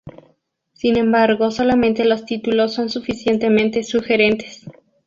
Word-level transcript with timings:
Sin 0.73 0.97
embargo 0.97 1.51
solamente 1.51 2.05
los 2.05 2.25
títulos 2.25 2.73
son 2.73 2.89
suficientemente 2.89 3.83
sugerentes. 3.83 4.65